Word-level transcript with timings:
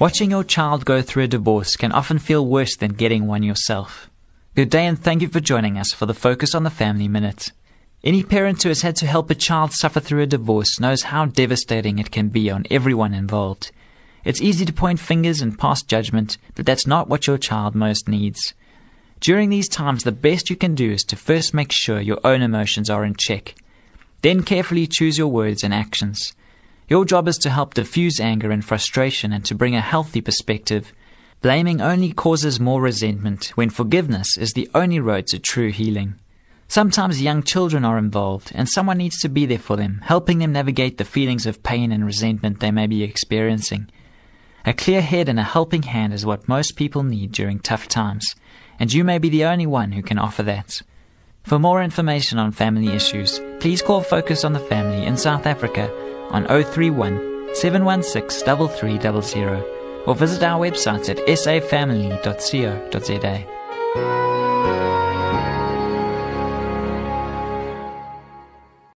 Watching 0.00 0.28
your 0.28 0.42
child 0.42 0.84
go 0.84 1.02
through 1.02 1.22
a 1.22 1.28
divorce 1.28 1.76
can 1.76 1.92
often 1.92 2.18
feel 2.18 2.44
worse 2.44 2.76
than 2.76 2.94
getting 2.94 3.28
one 3.28 3.44
yourself. 3.44 4.10
Good 4.56 4.68
day 4.68 4.86
and 4.86 4.98
thank 4.98 5.22
you 5.22 5.28
for 5.28 5.38
joining 5.38 5.78
us 5.78 5.92
for 5.92 6.04
the 6.04 6.12
Focus 6.12 6.52
on 6.52 6.64
the 6.64 6.70
Family 6.70 7.06
Minute. 7.06 7.52
Any 8.02 8.24
parent 8.24 8.60
who 8.60 8.70
has 8.70 8.82
had 8.82 8.96
to 8.96 9.06
help 9.06 9.30
a 9.30 9.36
child 9.36 9.72
suffer 9.72 10.00
through 10.00 10.22
a 10.22 10.26
divorce 10.26 10.80
knows 10.80 11.04
how 11.04 11.26
devastating 11.26 12.00
it 12.00 12.10
can 12.10 12.28
be 12.28 12.50
on 12.50 12.66
everyone 12.72 13.14
involved. 13.14 13.70
It's 14.24 14.42
easy 14.42 14.64
to 14.64 14.72
point 14.72 14.98
fingers 14.98 15.40
and 15.40 15.58
pass 15.58 15.80
judgment, 15.80 16.38
but 16.56 16.66
that's 16.66 16.88
not 16.88 17.08
what 17.08 17.28
your 17.28 17.38
child 17.38 17.76
most 17.76 18.08
needs. 18.08 18.52
During 19.20 19.48
these 19.48 19.68
times, 19.68 20.02
the 20.02 20.12
best 20.12 20.50
you 20.50 20.56
can 20.56 20.74
do 20.74 20.90
is 20.90 21.04
to 21.04 21.16
first 21.16 21.54
make 21.54 21.70
sure 21.70 22.00
your 22.00 22.18
own 22.24 22.42
emotions 22.42 22.90
are 22.90 23.04
in 23.04 23.14
check. 23.14 23.54
Then 24.22 24.42
carefully 24.42 24.88
choose 24.88 25.18
your 25.18 25.28
words 25.28 25.62
and 25.62 25.72
actions. 25.72 26.34
Your 26.86 27.06
job 27.06 27.28
is 27.28 27.38
to 27.38 27.50
help 27.50 27.72
diffuse 27.72 28.20
anger 28.20 28.50
and 28.50 28.62
frustration 28.62 29.32
and 29.32 29.42
to 29.46 29.54
bring 29.54 29.74
a 29.74 29.80
healthy 29.80 30.20
perspective. 30.20 30.92
Blaming 31.40 31.80
only 31.80 32.12
causes 32.12 32.60
more 32.60 32.82
resentment 32.82 33.52
when 33.54 33.70
forgiveness 33.70 34.36
is 34.36 34.52
the 34.52 34.68
only 34.74 35.00
road 35.00 35.26
to 35.28 35.38
true 35.38 35.70
healing. 35.70 36.16
Sometimes 36.68 37.22
young 37.22 37.42
children 37.42 37.84
are 37.84 37.96
involved 37.96 38.52
and 38.54 38.68
someone 38.68 38.98
needs 38.98 39.18
to 39.20 39.30
be 39.30 39.46
there 39.46 39.58
for 39.58 39.76
them, 39.76 40.00
helping 40.04 40.38
them 40.38 40.52
navigate 40.52 40.98
the 40.98 41.04
feelings 41.04 41.46
of 41.46 41.62
pain 41.62 41.90
and 41.90 42.04
resentment 42.04 42.60
they 42.60 42.70
may 42.70 42.86
be 42.86 43.02
experiencing. 43.02 43.90
A 44.66 44.74
clear 44.74 45.00
head 45.00 45.28
and 45.28 45.38
a 45.38 45.42
helping 45.42 45.84
hand 45.84 46.12
is 46.12 46.26
what 46.26 46.48
most 46.48 46.76
people 46.76 47.02
need 47.02 47.32
during 47.32 47.60
tough 47.60 47.88
times, 47.88 48.34
and 48.78 48.92
you 48.92 49.04
may 49.04 49.18
be 49.18 49.28
the 49.28 49.44
only 49.44 49.66
one 49.66 49.92
who 49.92 50.02
can 50.02 50.18
offer 50.18 50.42
that. 50.42 50.82
For 51.44 51.58
more 51.58 51.82
information 51.82 52.38
on 52.38 52.52
family 52.52 52.88
issues, 52.88 53.40
please 53.60 53.82
call 53.82 54.00
Focus 54.00 54.44
on 54.44 54.54
the 54.54 54.60
Family 54.60 55.04
in 55.04 55.18
South 55.18 55.46
Africa 55.46 55.92
on 56.30 56.46
031 56.46 57.54
716 57.54 58.68
3300 58.68 59.64
or 60.06 60.14
visit 60.14 60.42
our 60.42 60.60
website 60.60 61.08
at 61.08 61.18
safamily.co.za. 61.18 62.14